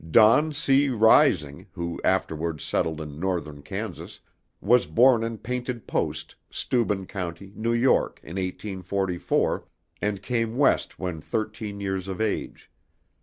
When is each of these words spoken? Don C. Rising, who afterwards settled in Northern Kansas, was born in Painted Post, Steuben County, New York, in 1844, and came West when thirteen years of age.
Don 0.09 0.51
C. 0.51 0.89
Rising, 0.89 1.67
who 1.73 2.01
afterwards 2.03 2.63
settled 2.63 2.99
in 3.01 3.19
Northern 3.19 3.61
Kansas, 3.61 4.19
was 4.59 4.87
born 4.87 5.23
in 5.23 5.37
Painted 5.37 5.85
Post, 5.85 6.33
Steuben 6.49 7.05
County, 7.05 7.53
New 7.55 7.73
York, 7.73 8.19
in 8.23 8.37
1844, 8.37 9.63
and 10.01 10.23
came 10.23 10.57
West 10.57 10.97
when 10.97 11.21
thirteen 11.21 11.79
years 11.79 12.07
of 12.07 12.19
age. 12.19 12.71